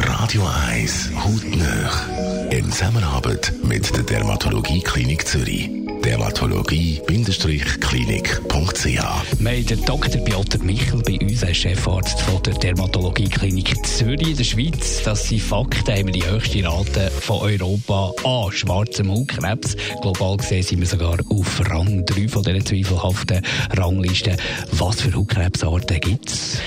[0.00, 2.50] Radio 1 Hautnöch.
[2.50, 5.70] In Zusammenarbeit mit der Dermatologie Klinik Zürich.
[6.04, 10.24] Dermatologie-klinik.ch Wir haben Dr.
[10.24, 15.02] Piotr Michel bei uns, als Chefarzt von der Dermatologie Klinik Zürich in der Schweiz.
[15.04, 19.76] Das sind Fakten, haben wir die höchste Rate von Europa an schwarzem Hautkrebs.
[20.02, 23.40] Global gesehen sind wir sogar auf Rang 3 von dieser zweifelhaften
[23.76, 24.36] Rangliste.
[24.72, 26.58] Was für Hautkrebsarten gibt es?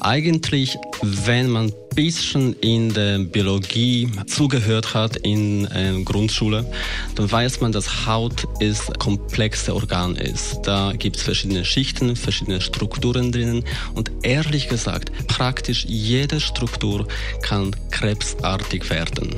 [0.00, 6.64] Eigentlich, wenn man bisschen in der Biologie zugehört hat in äh, Grundschule,
[7.14, 10.60] dann weiß man, dass Haut ist komplexe Organ ist.
[10.62, 17.06] Da gibt es verschiedene Schichten, verschiedene Strukturen drinnen und ehrlich gesagt, praktisch jede Struktur
[17.42, 19.34] kann krebsartig werden.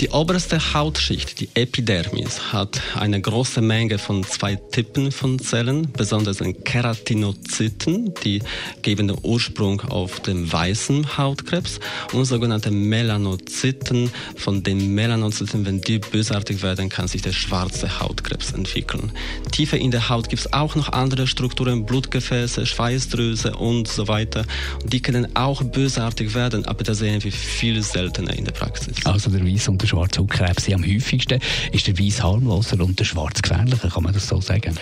[0.00, 6.36] Die oberste Hautschicht, die Epidermis, hat eine große Menge von zwei Typen von Zellen, besonders
[6.36, 8.40] den Keratinozyten, die
[8.82, 11.80] geben den Ursprung auf den weißen Hautkrebs
[12.12, 14.12] und sogenannte Melanozyten.
[14.36, 19.10] Von den Melanozyten, wenn die bösartig werden, kann sich der schwarze Hautkrebs entwickeln.
[19.50, 24.44] Tiefer in der Haut gibt es auch noch andere Strukturen, Blutgefäße, Schweißdrüse und so weiter.
[24.84, 29.04] Die können auch bösartig werden, aber das sehen wir viel seltener in der Praxis.
[29.04, 31.40] Also der Weiss und der schwarze Hautkrebs sind am häufigsten.
[31.72, 34.74] Ist der Weiss harmloser und der schwarz gefährlicher, kann man das so sagen?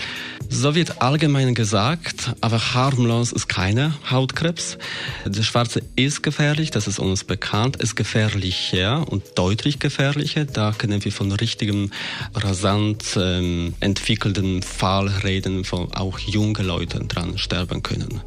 [0.49, 4.77] So wird allgemein gesagt, aber harmlos ist keine Hautkrebs.
[5.25, 10.45] Der schwarze ist gefährlich, das ist uns bekannt, ist gefährlicher und deutlich gefährlicher.
[10.45, 11.91] Da können wir von richtigem,
[12.33, 18.21] rasant ähm, entwickelten Fall reden, wo auch junge Leute dran sterben können.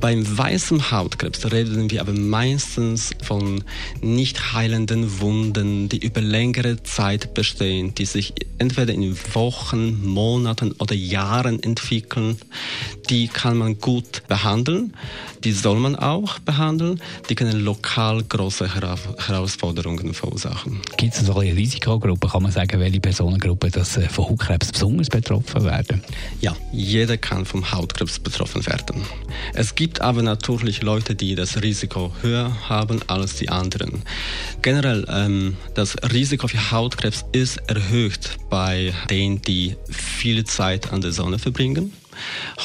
[0.00, 3.62] Beim weißen Hautkrebs reden wir aber meistens von
[4.00, 10.94] nicht heilenden Wunden, die über längere Zeit bestehen, die sich entweder in Wochen, Monaten oder
[10.94, 12.38] Jahren entwickeln.
[13.10, 14.94] Die kann man gut behandeln,
[15.44, 17.00] die soll man auch behandeln.
[17.28, 20.80] Die können lokal große Herausforderungen verursachen.
[20.96, 25.08] Gibt es so eine Risikogruppe, kann man sagen, welche Personengruppen das äh, von Hautkrebs besonders
[25.08, 26.02] betroffen werden?
[26.40, 29.02] Ja, jeder kann vom Hautkrebs betroffen werden.
[29.54, 34.02] Es gibt gibt aber natürlich Leute, die das Risiko höher haben als die anderen.
[34.62, 41.10] Generell, ähm, das Risiko für Hautkrebs ist erhöht bei denen, die viel Zeit an der
[41.10, 41.92] Sonne verbringen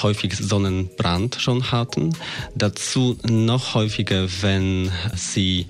[0.01, 2.15] häufig Sonnenbrand schon hatten.
[2.55, 5.67] Dazu noch häufiger, wenn sie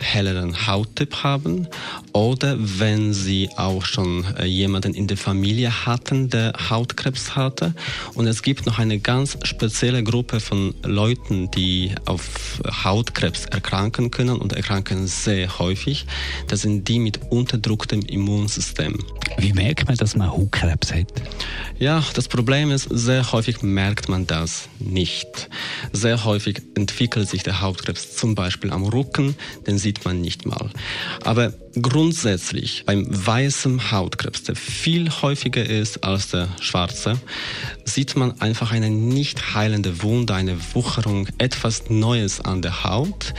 [0.00, 1.68] helleren Hauttyp haben
[2.12, 7.74] oder wenn sie auch schon äh, jemanden in der Familie hatten, der Hautkrebs hatte.
[8.14, 14.38] Und es gibt noch eine ganz spezielle Gruppe von Leuten, die auf Hautkrebs erkranken können
[14.38, 16.06] und erkranken sehr häufig.
[16.48, 18.98] Das sind die mit unterdrücktem Immunsystem.
[19.38, 21.12] Wie merkt man, dass man Hautkrebs hat?
[21.78, 25.48] Ja, das Problem ist, sehr häufig merkt man das nicht.
[25.92, 29.34] Sehr häufig entwickelt sich der Hautkrebs zum Beispiel am Rücken,
[29.66, 30.70] den sieht man nicht mal.
[31.24, 37.20] Aber grundsätzlich beim weißen Hautkrebs, der viel häufiger ist als der schwarze,
[37.84, 43.34] sieht man einfach eine nicht heilende Wunde, eine Wucherung, etwas Neues an der Haut,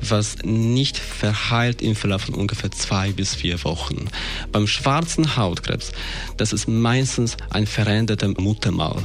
[0.00, 4.08] was nicht verheilt im Verlauf von ungefähr zwei bis vier Wochen.
[4.50, 5.92] Beim schwarzen Hautkrebs,
[6.36, 9.00] das ist meistens ein veränderter Muttermal